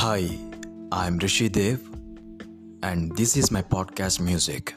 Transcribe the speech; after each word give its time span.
Hi, 0.00 0.30
I'm 0.90 1.18
Rishi 1.18 1.50
Dev, 1.50 1.78
and 2.82 3.14
this 3.18 3.36
is 3.36 3.50
my 3.50 3.60
podcast 3.60 4.18
music. 4.18 4.72